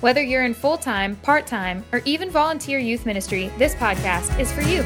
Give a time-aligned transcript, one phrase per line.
[0.00, 4.50] Whether you're in full time, part time, or even volunteer youth ministry, this podcast is
[4.50, 4.80] for you.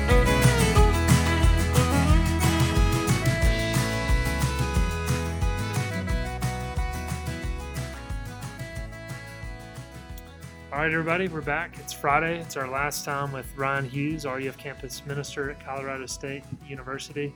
[10.73, 11.79] All right, everybody, we're back.
[11.79, 12.41] It's Friday.
[12.41, 17.33] It's our last time with Ryan Hughs, RUF campus minister at Colorado State University.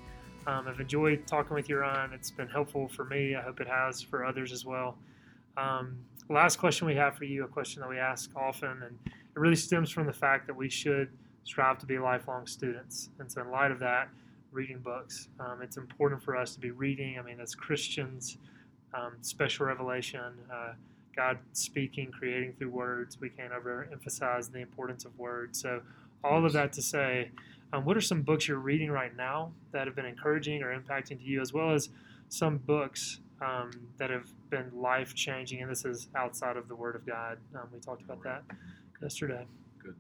[0.48, 2.12] Um, I've enjoyed talking with you, Ryan.
[2.12, 3.36] It's been helpful for me.
[3.36, 4.98] I hope it has for others as well.
[5.56, 9.38] Um, last question we have for you, a question that we ask often, and it
[9.38, 11.09] really stems from the fact that we should
[11.45, 13.10] strive to be lifelong students.
[13.19, 14.09] And so, in light of that,
[14.52, 15.28] reading books.
[15.41, 17.19] Um, it's important for us to be reading.
[17.19, 18.38] I mean, as Christians,
[18.94, 20.34] um, special revelation.
[20.53, 20.72] Uh,
[21.14, 23.20] God speaking, creating through words.
[23.20, 25.60] We can't overemphasize the importance of words.
[25.60, 25.81] So,
[26.22, 27.31] all of that to say,
[27.72, 31.19] um, what are some books you're reading right now that have been encouraging or impacting
[31.19, 31.91] to you, as well as
[32.28, 35.62] some books um, that have been life changing?
[35.62, 37.39] And this is outside of the Word of God.
[37.55, 38.42] Um, we talked about that
[39.03, 39.47] yesterday.
[39.83, 39.94] Good.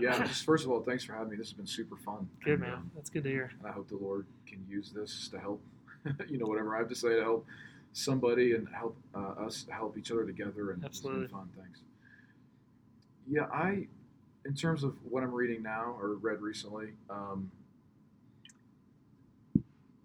[0.00, 1.36] Yeah, just first of all, thanks for having me.
[1.36, 2.28] This has been super fun.
[2.44, 2.72] Good, And, man.
[2.74, 3.50] um, That's good to hear.
[3.58, 5.60] and I hope the Lord can use this to help,
[6.28, 7.46] you know, whatever I have to say to help
[7.92, 10.72] somebody and help uh, us help each other together.
[10.72, 11.24] And Absolutely.
[11.24, 11.48] it's been fun.
[11.56, 11.80] Thanks.
[13.30, 13.86] Yeah, I,
[14.46, 17.50] in terms of what I'm reading now or read recently, um,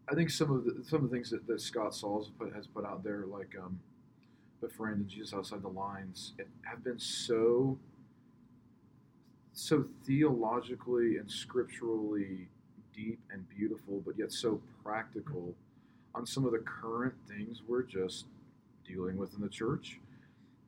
[0.09, 2.67] I think some of the some of the things that, that Scott Sauls put, has
[2.67, 3.79] put out there, like um,
[4.61, 7.77] "Befriend" and "Jesus Outside the Lines," have been so
[9.53, 12.47] so theologically and scripturally
[12.93, 15.53] deep and beautiful, but yet so practical
[16.15, 18.25] on some of the current things we're just
[18.87, 19.99] dealing with in the church.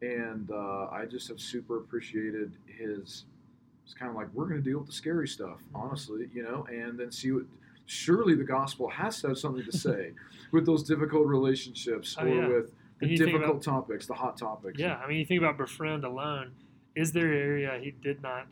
[0.01, 3.25] And uh, I just have super appreciated his.
[3.83, 6.67] It's kind of like we're going to deal with the scary stuff, honestly, you know,
[6.69, 7.43] and then see what.
[7.85, 10.11] Surely the gospel has to have something to say
[10.51, 12.47] with those difficult relationships Oh, or yeah.
[12.47, 14.79] with the And you think difficult about- topics, the hot topics.
[14.79, 16.51] Yeah, I mean, you think about Befriend alone.
[16.95, 18.47] Is there an area he did not?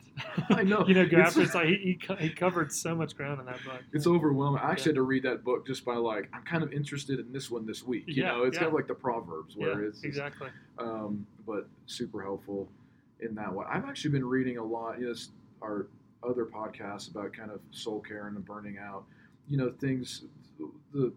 [0.50, 0.84] I know.
[0.86, 1.40] you know, go It's- after.
[1.42, 3.80] It's like he, he, he covered so much ground in that book.
[3.94, 4.60] It's overwhelming.
[4.60, 4.70] I Yeah.
[4.72, 7.50] actually had to read that book just by like I'm kind of interested in this
[7.50, 8.04] one this week.
[8.06, 10.48] You Yeah, know, it's kind of like the Proverbs where yeah, it's it's, exactly.
[10.78, 12.68] um, but super helpful
[13.20, 13.64] in that way.
[13.66, 15.00] I've actually been reading a lot.
[15.00, 15.14] You know,
[15.62, 15.86] our
[16.28, 19.04] other podcasts about kind of soul care and the burning out.
[19.48, 20.24] You know, things,
[20.92, 21.12] the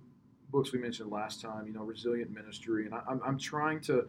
[0.51, 1.68] books we mentioned last time.
[1.68, 4.07] You know, resilient ministry, and I, I'm I'm trying to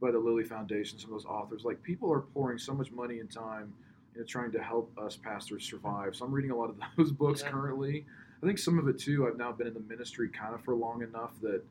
[0.00, 3.18] by the Lilly Foundation, some of those authors, like people are pouring so much money
[3.20, 3.72] and time
[4.14, 6.16] into trying to help us pastors survive.
[6.16, 7.50] So I'm reading a lot of those books Yeah.
[7.50, 8.06] currently.
[8.42, 9.26] I think some of it too.
[9.28, 11.62] I've now been in the ministry kind of for long enough that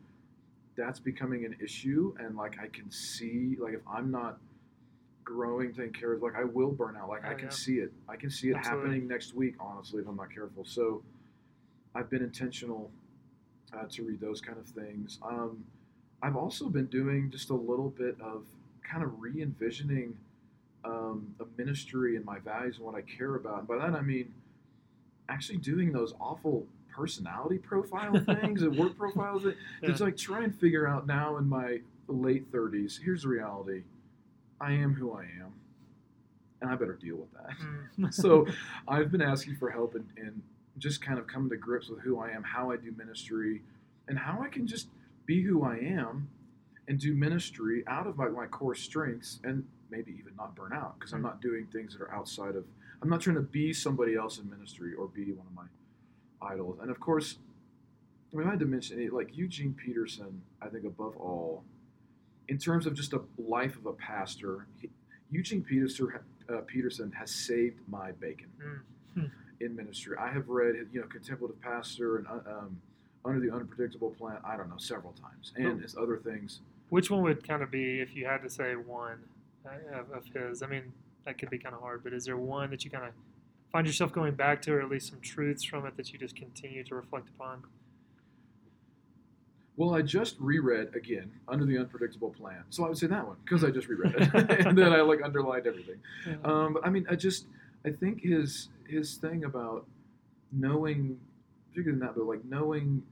[0.77, 4.37] that's becoming an issue, and like I can see, like if I'm not
[5.33, 7.07] growing, taking care of, like I will burn out.
[7.09, 7.49] Like I Oh, can yeah.
[7.49, 7.91] see it.
[8.07, 8.89] I can see it Absolutely.
[8.89, 9.55] happening next week.
[9.59, 10.65] Honestly, if I'm not careful.
[10.65, 11.03] So
[11.93, 12.89] I've been intentional
[13.73, 15.19] uh, to read those kind of things.
[15.21, 15.63] Um,
[16.23, 18.43] I've also been doing just a little bit of
[18.83, 20.17] kind of re-envisioning
[20.83, 23.59] um, a ministry and my values and what I care about.
[23.59, 24.33] And by that I mean
[25.27, 29.93] actually doing those awful personality profile things and work profiles that Yeah.
[29.93, 32.99] to like try and figure out now in my late 30s.
[33.03, 33.83] Here's the reality:
[34.61, 35.53] I am who I am,
[36.61, 37.49] and I better deal with that.
[37.99, 38.13] Mm.
[38.13, 38.45] so
[38.87, 40.41] I've been asking for help and, in
[40.77, 43.61] just kind of coming to grips with who I am, how I do ministry,
[44.07, 44.87] and how I can just
[45.25, 46.29] be who I am
[46.87, 50.97] and do ministry out of my, my core strengths and maybe even not burn out
[50.97, 51.23] because I'm Mm.
[51.23, 52.65] not doing things that are outside of,
[53.01, 55.65] I'm not trying to be somebody else in ministry or be one of my
[56.41, 56.79] idols.
[56.81, 57.37] And of course,
[58.33, 61.63] I mean, I had to mention like Eugene Peterson, I think above all,
[62.49, 64.89] in terms of just a life of a pastor, he,
[65.31, 66.09] Eugene Peterson,
[66.49, 68.47] uh, Peterson has saved my bacon
[69.15, 69.31] Mm.
[69.59, 70.15] in ministry.
[70.17, 72.81] I have read, you know, Contemplative Pastor and uh, um,
[73.25, 76.61] Under the Unpredictable Plant, I don't know, several times, and his other things.
[76.89, 79.19] Which one would kind of be if you had to say one
[79.65, 80.63] uh, of, of his?
[80.63, 80.91] I mean,
[81.25, 83.11] that could be kind of hard, but is there one that you kind of
[83.71, 86.35] find yourself going back to, or at least some truths from it that you just
[86.35, 87.63] continue to reflect upon?
[89.79, 93.37] Well, I just reread again Under the Unpredictable Plant, so I would say that one
[93.45, 94.33] because I just reread it,
[94.67, 95.95] and then I like underlined everything.
[96.43, 97.45] Um, but I mean, I just
[97.85, 99.87] I think his his thing about
[100.51, 101.17] knowing,
[101.73, 103.03] bigger than that, but like knowing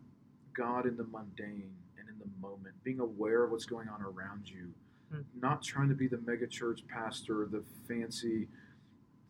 [0.53, 4.49] God in the mundane and in the moment, being aware of what's going on around
[4.49, 4.73] you,
[5.09, 5.21] Hmm.
[5.41, 8.49] not trying to be the mega church pastor, the fancy,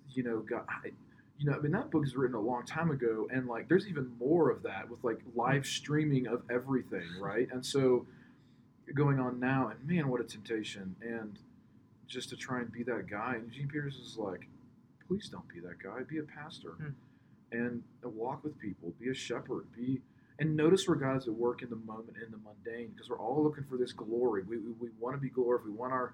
[0.10, 0.63] you know, God.
[0.68, 0.90] I,
[1.39, 3.88] you know, I mean, that book is written a long time ago, and like, there's
[3.88, 7.48] even more of that with like live streaming of everything, right?
[7.51, 8.06] And so,
[8.95, 10.95] going on now, and man, what a temptation!
[11.01, 11.38] And
[12.07, 14.48] just to try and be that guy, and Eugene Peterson is like,
[15.07, 16.01] please don't be that guy.
[16.07, 16.89] Be a pastor, Hmm.
[17.51, 18.94] and walk with people.
[19.00, 19.66] Be a shepherd.
[19.75, 20.01] Be
[20.40, 23.44] and notice where God's at work in the moment, in the mundane, because we're all
[23.44, 24.44] looking for this glory.
[24.44, 25.66] We, we, we want to be glorified.
[25.68, 26.13] We want our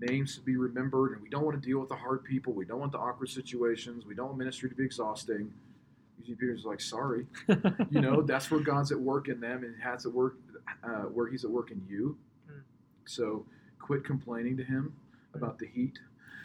[0.00, 2.52] names to be remembered, and we don't want to deal with the hard people.
[2.52, 4.06] We don't want the awkward situations.
[4.06, 5.52] We don't want ministry to be exhausting.
[6.20, 7.26] Eugene Peterson is like, sorry,
[7.90, 10.36] you know, that's where God's at work in them, and has at work
[10.84, 12.16] uh, where He's at work in you.
[12.50, 12.60] Mm.
[13.06, 13.44] So
[13.80, 14.94] quit complaining to Him
[15.34, 15.98] about the heat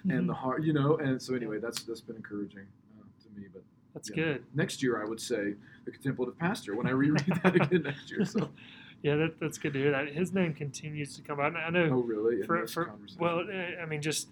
[0.06, 0.18] Mm-hmm.
[0.18, 0.98] and the heart, you know.
[0.98, 2.66] And so anyway, that's that's been encouraging
[3.00, 3.48] uh, to me.
[3.54, 3.64] But
[3.94, 4.16] That's yeah.
[4.16, 4.44] good.
[4.54, 5.54] Next year, I would say
[5.86, 8.26] the contemplative pastor when I reread that again next year.
[8.26, 8.50] So,
[9.04, 10.08] Yeah, that, that's good to hear that.
[10.08, 11.56] His name continues to come out.
[11.56, 12.42] I know oh really?
[12.42, 14.30] For, for well, eh, I mean, just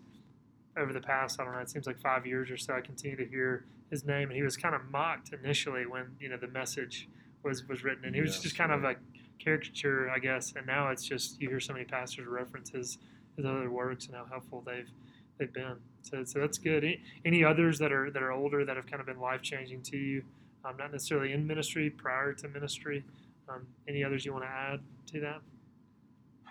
[0.78, 3.18] over the past, I don't know, it seems like five years or so, I continue
[3.18, 6.48] to hear his name, and he was kind of mocked initially when you know the
[6.48, 7.10] message
[7.44, 8.98] was was written, and he was just kind of right.
[8.98, 10.54] a caricature, I guess.
[10.56, 12.98] And now it's just you hear so many pastors reference his
[13.36, 14.90] his other works and how helpful they've
[15.38, 15.76] they've been.
[16.04, 16.84] So, so that's good.
[16.84, 19.82] Any, any others that are that are older that have kind of been life changing
[19.84, 20.24] to you?
[20.64, 23.04] Um, not necessarily in ministry, prior to ministry.
[23.50, 24.80] Um, any others you want to add
[25.14, 25.42] to that?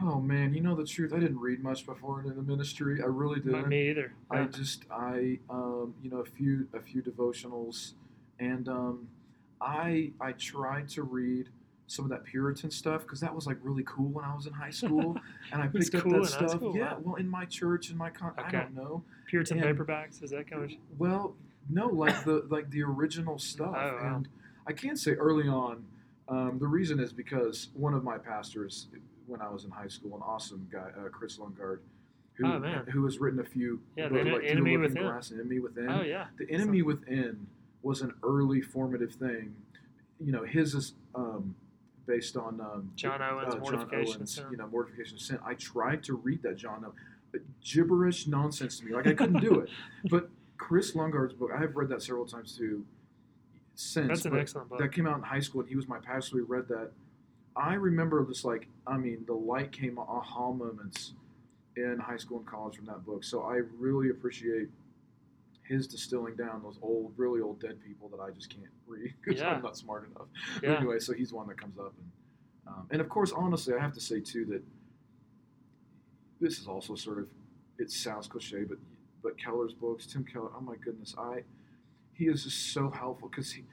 [0.03, 1.13] oh man, you know the truth.
[1.13, 3.01] I didn't read much before in the ministry.
[3.03, 3.69] I really didn't.
[3.69, 4.13] me either.
[4.31, 7.93] I just I um, you know a few a few devotionals,
[8.39, 9.09] and um,
[9.61, 11.49] I I tried to read
[11.87, 14.53] some of that Puritan stuff because that was like really cool when I was in
[14.53, 15.17] high school,
[15.53, 16.51] and I picked up cool that stuff.
[16.53, 16.77] school?
[16.77, 17.01] Yeah, Wow.
[17.03, 19.03] well, in my church, in my con- I don't know.
[19.27, 21.35] Puritan and- paperbacks is that kind of Well,
[21.69, 24.15] no, like the like the original stuff, Oh, wow.
[24.17, 24.29] and
[24.67, 25.85] I can't say early on.
[26.31, 28.87] Um, the reason is because one of my pastors,
[29.27, 31.81] when I was in high school, an awesome guy, uh, Kris Lundgaard,
[32.35, 32.61] who Oh,
[32.91, 35.03] who has written a few, Yeah, books, the like Enemy Within.
[35.03, 35.91] Glass, Enemy Within.
[35.91, 37.47] oh yeah The Enemy Within
[37.83, 39.55] was an early formative thing.
[40.21, 41.55] You know, his is um,
[42.07, 44.45] based on um, John Owen's uh, Mortification of Owen's, Sin.
[44.53, 45.39] You know, Mortification of Sin.
[45.45, 46.85] I tried to read that John
[47.33, 48.93] but gibberish nonsense to me.
[48.95, 49.69] Like I couldn't do it.
[50.11, 52.85] But Kris Lundgaard's book, I have read that several times too.
[53.75, 55.99] Since that's an excellent book that came out in high school, and he was my
[55.99, 56.37] pastor.
[56.37, 56.91] We read that.
[57.57, 61.13] I remember just like I mean, the light came aha moments
[61.77, 63.25] in high school and college from that book.
[63.25, 64.69] So I really appreciate
[65.63, 69.41] his distilling down those old, really old dead people that I just can't read because
[69.41, 69.51] Yeah.
[69.51, 70.27] I'm not smart enough.
[70.63, 72.11] Yeah anyway, so he's one that comes up, and
[72.67, 74.63] um, and of course, honestly, I have to say too that
[76.41, 77.29] this is also sort of
[77.79, 78.79] it sounds cliche, but
[79.23, 81.43] but Keller's books, Tim Keller, oh my goodness, I
[82.21, 83.65] he is just so helpful because he,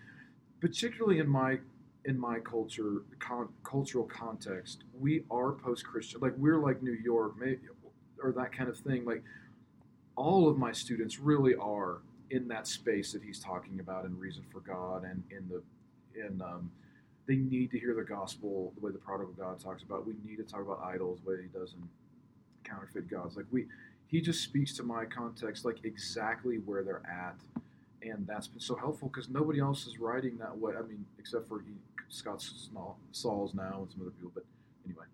[0.62, 1.58] particularly in my
[2.06, 7.34] in my culture con, cultural context, we are post Christian, like we're like New York,
[7.38, 7.60] maybe
[8.24, 9.04] or that kind of thing.
[9.04, 9.22] Like
[10.16, 11.98] all of my students really are
[12.32, 15.62] in that space that he's talking about in Reason for God and in the
[16.18, 16.72] in um,
[17.28, 20.08] they need to hear the gospel the way the prodigal God talks about.
[20.08, 21.84] We need to talk about idols the way he does in
[22.64, 23.36] counterfeit gods.
[23.36, 23.66] Like we,
[24.08, 27.36] he just speaks to my context like exactly where they're at,
[28.02, 30.74] and that's been so helpful because nobody else is writing that way.
[30.78, 31.74] I mean, except for he,
[32.10, 32.46] Scott
[33.12, 34.32] Sauls now and some other people.
[34.34, 34.46] But
[34.86, 35.06] anyway,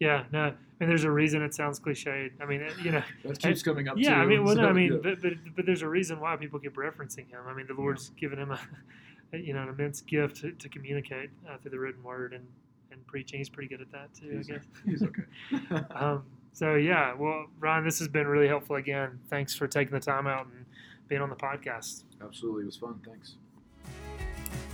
[0.00, 3.02] yeah no I mean there's a reason it sounds cliched I mean it, you know
[3.24, 3.96] that keeps coming up.
[3.96, 4.98] yeah too, I mean well no so, I mean yeah.
[5.02, 8.10] but, but but there's a reason why people keep referencing him I mean the Lord's
[8.10, 8.58] given him a
[9.36, 12.46] you know an immense gift to, to communicate uh, through the written word and
[12.90, 15.84] and preaching he's pretty good at that too he's, I guess he's okay.
[15.94, 19.18] um, so yeah, well, Ryan, this has been really helpful again.
[19.28, 20.64] Thanks for taking the time out and
[21.08, 22.04] being on the podcast.
[22.22, 23.00] Absolutely, it was fun.
[23.06, 23.34] Thanks.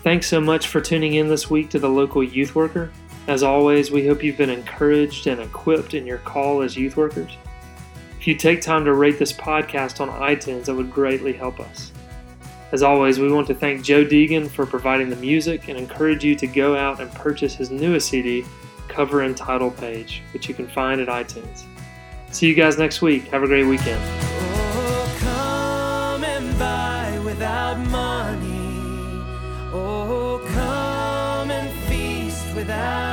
[0.03, 2.91] Thanks so much for tuning in this week to the local youth worker.
[3.27, 7.31] As always, we hope you've been encouraged and equipped in your call as youth workers.
[8.19, 11.93] If you take time to rate this podcast on iTunes, that would greatly help us.
[12.73, 16.35] As always, we want to thank Joe Deegan for providing the music and encourage you
[16.37, 18.45] to go out and purchase his newest CD,
[18.89, 21.65] Cover and Title Page, which you can find at iTunes.
[22.31, 23.25] See you guys next week.
[23.29, 24.30] Have a great weekend.
[29.73, 33.10] Oh, come and feast without pay.